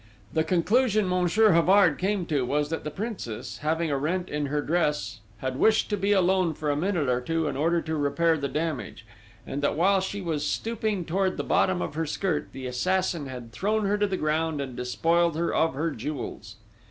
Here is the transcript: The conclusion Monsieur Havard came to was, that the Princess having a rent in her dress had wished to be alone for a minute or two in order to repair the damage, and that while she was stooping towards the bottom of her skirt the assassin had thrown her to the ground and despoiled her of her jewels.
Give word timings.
The 0.33 0.43
conclusion 0.43 1.07
Monsieur 1.07 1.51
Havard 1.51 1.99
came 1.99 2.25
to 2.25 2.43
was, 2.43 2.71
that 2.71 2.83
the 2.83 2.89
Princess 2.89 3.59
having 3.59 3.91
a 3.91 3.97
rent 3.99 4.29
in 4.29 4.47
her 4.47 4.59
dress 4.63 5.19
had 5.37 5.57
wished 5.59 5.91
to 5.91 5.95
be 5.95 6.11
alone 6.11 6.55
for 6.55 6.71
a 6.71 6.75
minute 6.75 7.07
or 7.07 7.21
two 7.21 7.47
in 7.47 7.55
order 7.55 7.83
to 7.83 7.95
repair 7.95 8.35
the 8.35 8.47
damage, 8.47 9.05
and 9.45 9.61
that 9.61 9.75
while 9.75 10.01
she 10.01 10.19
was 10.19 10.43
stooping 10.43 11.05
towards 11.05 11.37
the 11.37 11.43
bottom 11.43 11.83
of 11.83 11.93
her 11.93 12.07
skirt 12.07 12.49
the 12.51 12.65
assassin 12.65 13.27
had 13.27 13.51
thrown 13.51 13.85
her 13.85 13.95
to 13.99 14.07
the 14.07 14.17
ground 14.17 14.59
and 14.59 14.75
despoiled 14.75 15.35
her 15.37 15.53
of 15.53 15.75
her 15.75 15.91
jewels. 15.91 16.55